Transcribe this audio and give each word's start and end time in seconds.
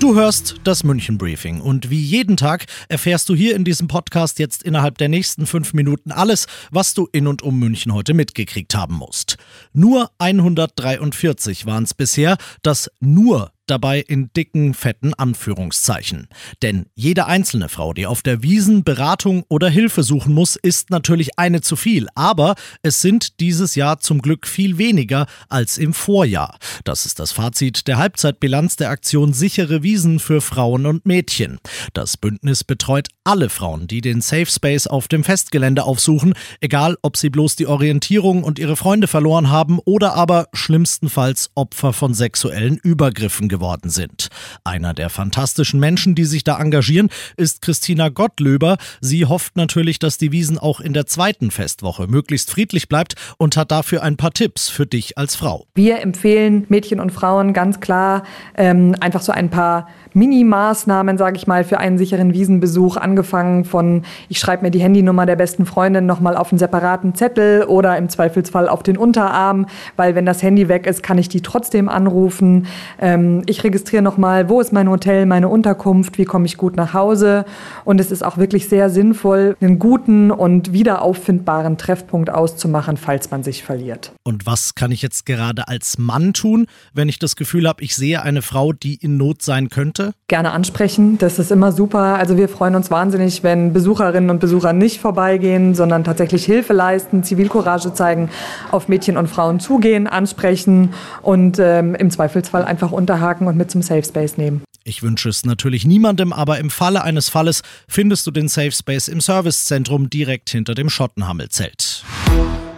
Du 0.00 0.14
hörst 0.14 0.54
das 0.62 0.84
München 0.84 1.18
Briefing 1.18 1.60
und 1.60 1.90
wie 1.90 2.00
jeden 2.00 2.36
Tag 2.36 2.66
erfährst 2.88 3.28
du 3.28 3.34
hier 3.34 3.56
in 3.56 3.64
diesem 3.64 3.88
Podcast 3.88 4.38
jetzt 4.38 4.62
innerhalb 4.62 4.96
der 4.96 5.08
nächsten 5.08 5.44
fünf 5.44 5.74
Minuten 5.74 6.12
alles, 6.12 6.46
was 6.70 6.94
du 6.94 7.08
in 7.10 7.26
und 7.26 7.42
um 7.42 7.58
München 7.58 7.92
heute 7.92 8.14
mitgekriegt 8.14 8.76
haben 8.76 8.94
musst. 8.94 9.38
Nur 9.72 10.12
143 10.18 11.66
waren 11.66 11.82
es 11.82 11.94
bisher, 11.94 12.36
das 12.62 12.92
nur 13.00 13.50
dabei 13.70 14.00
in 14.00 14.30
dicken, 14.32 14.74
fetten 14.74 15.14
Anführungszeichen. 15.14 16.28
Denn 16.62 16.86
jede 16.94 17.26
einzelne 17.26 17.68
Frau, 17.68 17.92
die 17.92 18.06
auf 18.06 18.22
der 18.22 18.42
Wiesen 18.42 18.84
Beratung 18.84 19.44
oder 19.48 19.68
Hilfe 19.68 20.02
suchen 20.02 20.34
muss, 20.34 20.56
ist 20.56 20.90
natürlich 20.90 21.38
eine 21.38 21.60
zu 21.60 21.76
viel. 21.76 22.08
Aber 22.14 22.54
es 22.82 23.00
sind 23.00 23.40
dieses 23.40 23.74
Jahr 23.74 24.00
zum 24.00 24.22
Glück 24.22 24.46
viel 24.46 24.78
weniger 24.78 25.26
als 25.48 25.78
im 25.78 25.92
Vorjahr. 25.92 26.58
Das 26.84 27.06
ist 27.06 27.18
das 27.18 27.32
Fazit 27.32 27.86
der 27.86 27.98
Halbzeitbilanz 27.98 28.76
der 28.76 28.90
Aktion 28.90 29.32
Sichere 29.32 29.82
Wiesen 29.82 30.18
für 30.18 30.40
Frauen 30.40 30.86
und 30.86 31.06
Mädchen. 31.06 31.58
Das 31.92 32.16
Bündnis 32.16 32.64
betreut 32.64 33.08
alle 33.24 33.50
Frauen, 33.50 33.86
die 33.86 34.00
den 34.00 34.20
Safe 34.20 34.46
Space 34.46 34.86
auf 34.86 35.08
dem 35.08 35.24
Festgelände 35.24 35.84
aufsuchen, 35.84 36.34
egal 36.60 36.96
ob 37.02 37.16
sie 37.16 37.30
bloß 37.30 37.56
die 37.56 37.66
Orientierung 37.66 38.42
und 38.42 38.58
ihre 38.58 38.76
Freunde 38.76 39.06
verloren 39.06 39.50
haben 39.50 39.78
oder 39.84 40.14
aber 40.14 40.46
schlimmstenfalls 40.52 41.50
Opfer 41.54 41.92
von 41.92 42.14
sexuellen 42.14 42.78
Übergriffen 42.78 43.48
geworden 43.48 43.57
geworden 43.58 43.90
sind. 43.90 44.28
Einer 44.62 44.94
der 44.94 45.10
fantastischen 45.10 45.80
Menschen, 45.80 46.14
die 46.14 46.24
sich 46.24 46.44
da 46.44 46.60
engagieren, 46.60 47.08
ist 47.36 47.60
Christina 47.60 48.08
Gottlöber. 48.08 48.76
Sie 49.00 49.26
hofft 49.26 49.56
natürlich, 49.56 49.98
dass 49.98 50.16
die 50.16 50.30
Wiesen 50.30 50.58
auch 50.58 50.78
in 50.80 50.92
der 50.92 51.06
zweiten 51.06 51.50
Festwoche 51.50 52.06
möglichst 52.06 52.52
friedlich 52.52 52.88
bleibt 52.88 53.14
und 53.36 53.56
hat 53.56 53.72
dafür 53.72 54.04
ein 54.04 54.16
paar 54.16 54.30
Tipps 54.30 54.68
für 54.68 54.86
dich 54.86 55.18
als 55.18 55.34
Frau. 55.34 55.66
Wir 55.74 56.00
empfehlen 56.02 56.66
Mädchen 56.68 57.00
und 57.00 57.10
Frauen 57.10 57.52
ganz 57.52 57.80
klar 57.80 58.22
ähm, 58.56 58.94
einfach 59.00 59.22
so 59.22 59.32
ein 59.32 59.50
paar 59.50 59.88
Mini-Maßnahmen, 60.14 61.18
sage 61.18 61.36
ich 61.36 61.46
mal, 61.46 61.64
für 61.64 61.78
einen 61.78 61.98
sicheren 61.98 62.32
Wiesenbesuch, 62.32 62.96
angefangen 62.96 63.64
von, 63.64 64.02
ich 64.28 64.38
schreibe 64.38 64.62
mir 64.62 64.70
die 64.70 64.80
Handynummer 64.80 65.26
der 65.26 65.36
besten 65.36 65.66
Freundin 65.66 66.06
nochmal 66.06 66.36
auf 66.36 66.52
einen 66.52 66.58
separaten 66.58 67.14
Zettel 67.14 67.64
oder 67.64 67.96
im 67.96 68.08
Zweifelsfall 68.08 68.68
auf 68.68 68.82
den 68.82 68.96
Unterarm, 68.96 69.66
weil 69.96 70.14
wenn 70.14 70.26
das 70.26 70.42
Handy 70.42 70.68
weg 70.68 70.86
ist, 70.86 71.02
kann 71.02 71.18
ich 71.18 71.28
die 71.28 71.40
trotzdem 71.40 71.88
anrufen. 71.88 72.66
Ähm, 73.00 73.42
ich 73.48 73.64
registriere 73.64 74.02
nochmal, 74.02 74.48
wo 74.48 74.60
ist 74.60 74.72
mein 74.72 74.88
Hotel, 74.88 75.26
meine 75.26 75.48
Unterkunft, 75.48 76.18
wie 76.18 76.24
komme 76.24 76.46
ich 76.46 76.56
gut 76.56 76.76
nach 76.76 76.92
Hause. 76.92 77.44
Und 77.84 78.00
es 78.00 78.10
ist 78.10 78.24
auch 78.24 78.36
wirklich 78.36 78.68
sehr 78.68 78.90
sinnvoll, 78.90 79.56
einen 79.60 79.78
guten 79.78 80.30
und 80.30 80.72
wiederauffindbaren 80.72 81.78
Treffpunkt 81.78 82.30
auszumachen, 82.30 82.96
falls 82.96 83.30
man 83.30 83.42
sich 83.42 83.64
verliert. 83.64 84.12
Und 84.24 84.46
was 84.46 84.74
kann 84.74 84.92
ich 84.92 85.02
jetzt 85.02 85.24
gerade 85.24 85.68
als 85.68 85.98
Mann 85.98 86.34
tun, 86.34 86.66
wenn 86.92 87.08
ich 87.08 87.18
das 87.18 87.36
Gefühl 87.36 87.66
habe, 87.66 87.82
ich 87.82 87.96
sehe 87.96 88.22
eine 88.22 88.42
Frau, 88.42 88.72
die 88.72 88.96
in 88.96 89.16
Not 89.16 89.42
sein 89.42 89.70
könnte? 89.70 90.12
Gerne 90.28 90.52
ansprechen, 90.52 91.16
das 91.18 91.38
ist 91.38 91.50
immer 91.50 91.72
super. 91.72 92.18
Also 92.18 92.36
wir 92.36 92.48
freuen 92.48 92.74
uns 92.74 92.90
wahnsinnig, 92.90 93.42
wenn 93.42 93.72
Besucherinnen 93.72 94.28
und 94.28 94.40
Besucher 94.40 94.74
nicht 94.74 95.00
vorbeigehen, 95.00 95.74
sondern 95.74 96.04
tatsächlich 96.04 96.44
Hilfe 96.44 96.74
leisten, 96.74 97.22
Zivilcourage 97.22 97.94
zeigen, 97.94 98.28
auf 98.70 98.88
Mädchen 98.88 99.16
und 99.16 99.28
Frauen 99.28 99.58
zugehen, 99.58 100.06
ansprechen 100.06 100.92
und 101.22 101.58
ähm, 101.58 101.94
im 101.94 102.10
Zweifelsfall 102.10 102.64
einfach 102.64 102.92
unterhaken 102.92 103.37
und 103.46 103.56
mit 103.56 103.70
zum 103.70 103.82
Safe 103.82 104.04
Space 104.04 104.36
nehmen. 104.36 104.62
Ich 104.84 105.02
wünsche 105.02 105.28
es 105.28 105.44
natürlich 105.44 105.84
niemandem, 105.84 106.32
aber 106.32 106.58
im 106.58 106.70
Falle 106.70 107.02
eines 107.02 107.28
Falles 107.28 107.62
findest 107.88 108.26
du 108.26 108.30
den 108.30 108.48
Safe 108.48 108.72
Space 108.72 109.08
im 109.08 109.20
Servicezentrum 109.20 110.08
direkt 110.08 110.50
hinter 110.50 110.74
dem 110.74 110.88
Schottenhammelzelt. 110.88 112.04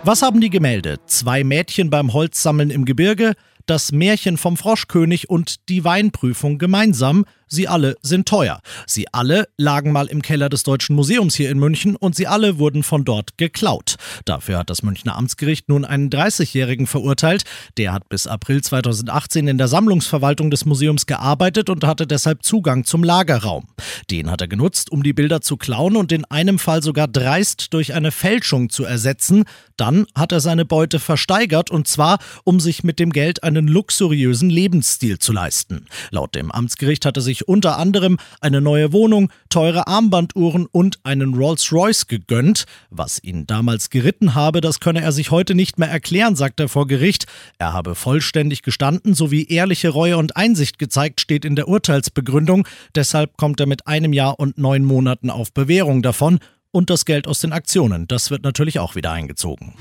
Was 0.03 0.22
haben 0.22 0.41
die 0.41 0.50
gemeldet? 0.50 1.03
Zwei 1.06 1.44
Mädchen 1.44 1.91
beim 1.91 2.12
Holzsammeln 2.12 2.70
im 2.70 2.84
Gebirge, 2.84 3.34
das 3.66 3.93
Märchen 3.93 4.38
vom 4.38 4.56
Froschkönig 4.56 5.31
und 5.31 5.69
die 5.69 5.84
Weinprüfung 5.84 6.59
gemeinsam. 6.59 7.25
Sie 7.53 7.66
alle 7.66 7.97
sind 8.03 8.28
teuer. 8.28 8.61
Sie 8.87 9.12
alle 9.12 9.49
lagen 9.56 9.91
mal 9.91 10.06
im 10.06 10.22
Keller 10.22 10.49
des 10.49 10.62
Deutschen 10.62 10.94
Museums 10.94 11.34
hier 11.34 11.50
in 11.50 11.59
München 11.59 11.97
und 11.97 12.15
sie 12.15 12.28
alle 12.28 12.61
wurden 12.61 12.84
von 12.84 13.05
dort 13.05 13.38
geklaut. 13.38 13.97
Dafür 14.25 14.59
hat 14.59 14.71
das 14.71 14.84
Münchner 14.84 15.16
Amtsgericht 15.16 15.69
nun 15.69 15.84
einen 15.84 16.11
30-Jährigen 16.11 16.87
verurteilt. 16.87 17.43
Der 17.77 17.93
hat 17.93 18.09
bis 18.09 18.28
April 18.28 18.62
2018 18.62 19.49
in 19.49 19.59
der 19.59 19.66
Sammlungsverwaltung 19.66 20.53
des 20.53 20.65
Museums 20.65 21.06
gearbeitet 21.06 21.71
und 21.71 21.83
hatte 21.83 22.06
deshalb 22.06 22.44
Zugang 22.44 22.84
zum 22.84 23.03
Lagerraum. 23.03 23.67
Den 24.12 24.31
hat 24.31 24.43
er 24.43 24.49
genutzt, 24.49 24.93
um 24.93 25.03
die 25.03 25.12
Bilder 25.12 25.41
zu 25.41 25.56
klauen 25.56 25.97
und 25.97 26.12
in 26.12 26.25
einem 26.27 26.61
Fall 26.61 26.84
sogar 26.84 27.09
dreist 27.09 27.75
durch 27.75 27.94
eine 27.94 28.12
Fälschung 28.12 28.71
zu 28.71 28.84
ersetzen. 28.84 29.43
Dann 29.77 30.06
hat 30.15 30.31
er 30.31 30.41
seine 30.41 30.65
Beute 30.65 31.00
versteigert 31.00 31.72
und 31.72 31.88
zwar, 31.88 32.19
um 32.44 32.61
sich 32.61 32.84
mit 32.84 33.00
dem 33.00 33.11
Geld 33.11 33.43
einen 33.43 33.67
luxuriösen 33.67 34.50
Lebensstil 34.50 35.19
zu 35.19 35.32
leisten. 35.32 35.87
Laut 36.12 36.37
dem 36.37 36.53
Amtsgericht 36.53 37.05
hat 37.06 37.17
er 37.17 37.22
sich 37.41 37.49
unter 37.49 37.78
anderem 37.78 38.19
eine 38.41 38.61
neue 38.61 38.93
Wohnung, 38.93 39.31
teure 39.49 39.87
Armbanduhren 39.87 40.67
und 40.71 40.99
einen 41.05 41.34
Rolls-Royce 41.34 42.06
gegönnt. 42.06 42.65
Was 42.91 43.23
ihn 43.23 43.47
damals 43.47 43.91
geritten 43.91 44.34
habe, 44.34 44.61
das 44.61 44.81
könne 44.81 45.01
er 45.03 45.12
sich 45.12 45.31
heute 45.31 45.55
nicht 45.55 45.79
mehr 45.79 45.89
erklären, 45.91 46.37
sagt 46.37 46.61
er 46.61 46.69
vor 46.69 46.87
Gericht. 46.87 47.27
Er 47.59 47.73
habe 47.73 47.95
vollständig 47.95 48.62
gestanden 48.62 49.15
sowie 49.15 49.47
ehrliche 49.49 49.91
Reue 49.91 50.17
und 50.17 50.37
Einsicht 50.37 50.79
gezeigt, 50.79 51.21
steht 51.21 51.45
in 51.45 51.56
der 51.56 51.69
Urteilsbegründung. 51.69 52.67
Deshalb 52.95 53.37
kommt 53.37 53.61
er 53.61 53.67
mit 53.67 53.87
einem 53.87 54.12
Jahr 54.12 54.39
und 54.39 54.59
neun 54.59 54.84
Monaten 54.84 55.31
auf 55.31 55.53
Bewährung 55.53 56.03
davon 56.03 56.39
und 56.73 56.91
das 56.91 57.05
Geld 57.05 57.27
aus 57.27 57.41
den 57.41 57.53
Aktionen. 57.53 58.06
Das 58.06 58.31
wird 58.31 58.45
natürlich 58.45 58.79
auch 58.79 58.95
wieder 58.95 59.12
eingezogen. 59.12 59.75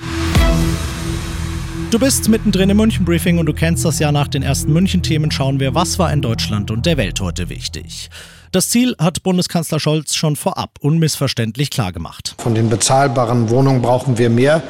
Du 1.91 1.97
bist 1.97 2.29
mittendrin 2.29 2.69
im 2.69 2.77
München-Briefing 2.77 3.39
und 3.39 3.47
du 3.47 3.53
kennst 3.53 3.83
das 3.83 3.97
ja 3.97 4.11
nach 4.11 4.27
den 4.27 4.43
ersten 4.43 4.71
München-Themen. 4.71 5.31
Schauen 5.31 5.59
wir, 5.59 5.73
was 5.73 5.97
war 5.97 6.13
in 6.13 6.21
Deutschland 6.21 6.69
und 6.69 6.85
der 6.85 6.97
Welt 6.97 7.19
heute 7.19 7.49
wichtig. 7.49 8.11
Das 8.51 8.69
Ziel 8.69 8.95
hat 8.99 9.23
Bundeskanzler 9.23 9.79
Scholz 9.79 10.13
schon 10.13 10.35
vorab 10.35 10.77
unmissverständlich 10.81 11.71
klargemacht. 11.71 12.35
Von 12.37 12.53
den 12.53 12.69
bezahlbaren 12.69 13.49
Wohnungen 13.49 13.81
brauchen 13.81 14.19
wir 14.19 14.29
mehr. 14.29 14.61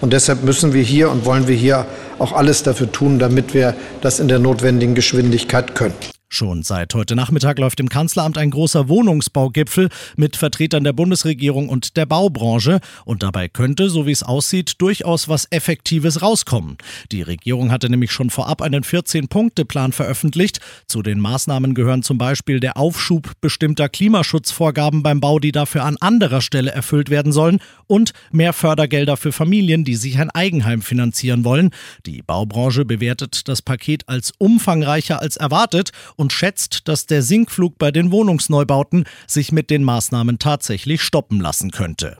Und 0.00 0.12
deshalb 0.12 0.42
müssen 0.42 0.72
wir 0.72 0.82
hier 0.82 1.08
und 1.08 1.24
wollen 1.24 1.46
wir 1.46 1.54
hier 1.54 1.86
auch 2.18 2.32
alles 2.32 2.64
dafür 2.64 2.90
tun, 2.90 3.20
damit 3.20 3.54
wir 3.54 3.76
das 4.00 4.18
in 4.18 4.26
der 4.26 4.40
notwendigen 4.40 4.96
Geschwindigkeit 4.96 5.76
können. 5.76 5.94
Schon 6.28 6.64
seit 6.64 6.92
heute 6.92 7.14
Nachmittag 7.14 7.60
läuft 7.60 7.78
im 7.78 7.88
Kanzleramt 7.88 8.36
ein 8.36 8.50
großer 8.50 8.88
Wohnungsbaugipfel 8.88 9.88
mit 10.16 10.36
Vertretern 10.36 10.82
der 10.82 10.92
Bundesregierung 10.92 11.68
und 11.68 11.96
der 11.96 12.04
Baubranche. 12.04 12.80
Und 13.04 13.22
dabei 13.22 13.48
könnte, 13.48 13.88
so 13.88 14.06
wie 14.06 14.10
es 14.10 14.24
aussieht, 14.24 14.74
durchaus 14.78 15.28
was 15.28 15.46
Effektives 15.50 16.22
rauskommen. 16.22 16.78
Die 17.12 17.22
Regierung 17.22 17.70
hatte 17.70 17.88
nämlich 17.88 18.10
schon 18.10 18.30
vorab 18.30 18.60
einen 18.60 18.82
14-Punkte-Plan 18.82 19.92
veröffentlicht. 19.92 20.58
Zu 20.88 21.02
den 21.02 21.20
Maßnahmen 21.20 21.74
gehören 21.74 22.02
zum 22.02 22.18
Beispiel 22.18 22.58
der 22.58 22.76
Aufschub 22.76 23.30
bestimmter 23.40 23.88
Klimaschutzvorgaben 23.88 25.04
beim 25.04 25.20
Bau, 25.20 25.38
die 25.38 25.52
dafür 25.52 25.84
an 25.84 25.96
anderer 26.00 26.40
Stelle 26.40 26.72
erfüllt 26.72 27.08
werden 27.08 27.30
sollen, 27.30 27.60
und 27.86 28.12
mehr 28.32 28.52
Fördergelder 28.52 29.16
für 29.16 29.30
Familien, 29.30 29.84
die 29.84 29.94
sich 29.94 30.18
ein 30.18 30.30
Eigenheim 30.30 30.82
finanzieren 30.82 31.44
wollen. 31.44 31.70
Die 32.04 32.22
Baubranche 32.22 32.84
bewertet 32.84 33.46
das 33.46 33.62
Paket 33.62 34.08
als 34.08 34.32
umfangreicher 34.38 35.20
als 35.22 35.36
erwartet 35.36 35.92
und 36.16 36.32
schätzt, 36.32 36.88
dass 36.88 37.06
der 37.06 37.22
Sinkflug 37.22 37.78
bei 37.78 37.90
den 37.90 38.10
Wohnungsneubauten 38.10 39.04
sich 39.26 39.52
mit 39.52 39.70
den 39.70 39.84
Maßnahmen 39.84 40.38
tatsächlich 40.38 41.02
stoppen 41.02 41.40
lassen 41.40 41.70
könnte. 41.70 42.16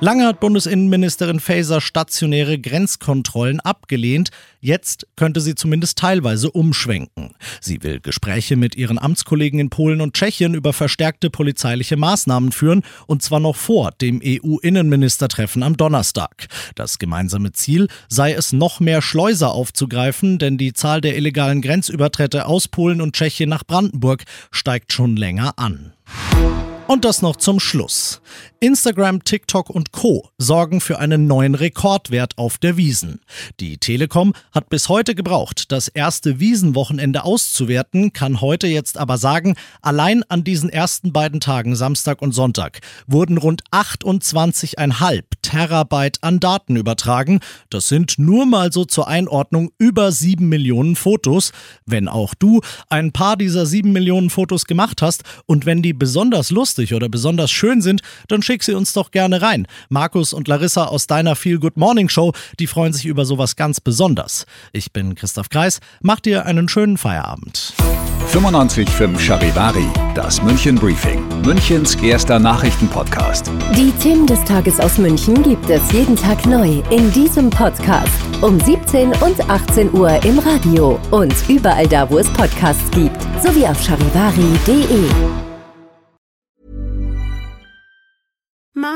Lange 0.00 0.26
hat 0.26 0.38
Bundesinnenministerin 0.38 1.40
Faeser 1.40 1.80
stationäre 1.80 2.56
Grenzkontrollen 2.60 3.58
abgelehnt. 3.58 4.30
Jetzt 4.60 5.08
könnte 5.16 5.40
sie 5.40 5.56
zumindest 5.56 5.98
teilweise 5.98 6.52
umschwenken. 6.52 7.34
Sie 7.60 7.82
will 7.82 7.98
Gespräche 7.98 8.54
mit 8.54 8.76
ihren 8.76 9.00
Amtskollegen 9.00 9.58
in 9.58 9.70
Polen 9.70 10.00
und 10.00 10.14
Tschechien 10.14 10.54
über 10.54 10.72
verstärkte 10.72 11.30
polizeiliche 11.30 11.96
Maßnahmen 11.96 12.52
führen, 12.52 12.82
und 13.08 13.22
zwar 13.22 13.40
noch 13.40 13.56
vor 13.56 13.90
dem 14.00 14.20
EU-Innenministertreffen 14.24 15.64
am 15.64 15.76
Donnerstag. 15.76 16.46
Das 16.76 17.00
gemeinsame 17.00 17.50
Ziel 17.50 17.88
sei 18.08 18.34
es, 18.34 18.52
noch 18.52 18.78
mehr 18.78 19.02
Schleuser 19.02 19.50
aufzugreifen, 19.50 20.38
denn 20.38 20.58
die 20.58 20.74
Zahl 20.74 21.00
der 21.00 21.16
illegalen 21.16 21.60
Grenzübertritte 21.60 22.46
aus 22.46 22.68
Polen 22.68 23.00
und 23.00 23.16
Tschechien 23.16 23.50
nach 23.50 23.64
Brandenburg 23.64 24.22
steigt 24.52 24.92
schon 24.92 25.16
länger 25.16 25.54
an. 25.58 25.92
Und 26.88 27.04
das 27.04 27.20
noch 27.20 27.36
zum 27.36 27.60
Schluss. 27.60 28.22
Instagram, 28.60 29.22
TikTok 29.22 29.68
und 29.68 29.92
Co. 29.92 30.30
sorgen 30.38 30.80
für 30.80 30.98
einen 30.98 31.26
neuen 31.26 31.54
Rekordwert 31.54 32.38
auf 32.38 32.56
der 32.56 32.78
Wiesen. 32.78 33.20
Die 33.60 33.76
Telekom 33.76 34.32
hat 34.52 34.70
bis 34.70 34.88
heute 34.88 35.14
gebraucht, 35.14 35.70
das 35.70 35.88
erste 35.88 36.40
Wiesenwochenende 36.40 37.24
auszuwerten, 37.24 38.14
kann 38.14 38.40
heute 38.40 38.66
jetzt 38.66 38.96
aber 38.96 39.18
sagen, 39.18 39.54
allein 39.82 40.24
an 40.30 40.44
diesen 40.44 40.70
ersten 40.70 41.12
beiden 41.12 41.40
Tagen, 41.40 41.76
Samstag 41.76 42.22
und 42.22 42.32
Sonntag, 42.32 42.80
wurden 43.06 43.36
rund 43.36 43.62
28,5 43.70 45.22
Terabyte 45.42 46.18
an 46.22 46.40
Daten 46.40 46.76
übertragen. 46.76 47.40
Das 47.70 47.88
sind 47.88 48.18
nur 48.18 48.46
mal 48.46 48.72
so 48.72 48.86
zur 48.86 49.08
Einordnung 49.08 49.70
über 49.78 50.10
7 50.10 50.48
Millionen 50.48 50.96
Fotos. 50.96 51.52
Wenn 51.84 52.08
auch 52.08 52.34
du 52.34 52.60
ein 52.88 53.12
paar 53.12 53.36
dieser 53.36 53.66
7 53.66 53.92
Millionen 53.92 54.30
Fotos 54.30 54.64
gemacht 54.64 55.02
hast 55.02 55.22
und 55.46 55.64
wenn 55.64 55.82
die 55.82 55.92
besonders 55.92 56.50
lustig 56.78 56.94
oder 56.94 57.08
besonders 57.08 57.50
schön 57.50 57.80
sind, 57.82 58.02
dann 58.28 58.42
schick 58.42 58.62
sie 58.62 58.74
uns 58.74 58.92
doch 58.92 59.10
gerne 59.10 59.42
rein. 59.42 59.66
Markus 59.88 60.32
und 60.32 60.48
Larissa 60.48 60.84
aus 60.84 61.06
deiner 61.06 61.34
Feel 61.34 61.58
Good 61.58 61.76
Morning 61.76 62.08
Show, 62.08 62.32
die 62.58 62.66
freuen 62.66 62.92
sich 62.92 63.06
über 63.06 63.24
sowas 63.24 63.56
ganz 63.56 63.80
besonders. 63.80 64.46
Ich 64.72 64.92
bin 64.92 65.14
Christoph 65.14 65.48
Kreis, 65.48 65.80
mach 66.00 66.20
dir 66.20 66.46
einen 66.46 66.68
schönen 66.68 66.96
Feierabend. 66.96 67.74
95.5 68.32 69.18
Charivari, 69.18 69.86
das 70.14 70.42
München 70.42 70.76
Briefing, 70.76 71.26
Münchens 71.42 71.94
erster 71.96 72.38
Nachrichtenpodcast. 72.38 73.50
Die 73.74 73.90
Themen 74.02 74.26
des 74.26 74.42
Tages 74.44 74.78
aus 74.80 74.98
München 74.98 75.42
gibt 75.42 75.68
es 75.70 75.80
jeden 75.92 76.14
Tag 76.14 76.44
neu 76.44 76.82
in 76.90 77.10
diesem 77.12 77.48
Podcast. 77.48 78.12
Um 78.42 78.60
17 78.60 79.12
und 79.22 79.48
18 79.48 79.92
Uhr 79.94 80.22
im 80.24 80.38
Radio 80.40 81.00
und 81.10 81.34
überall 81.48 81.88
da, 81.88 82.08
wo 82.10 82.18
es 82.18 82.28
Podcasts 82.34 82.90
gibt, 82.90 83.20
sowie 83.42 83.66
auf 83.66 83.82
charivari.de. 83.82 85.47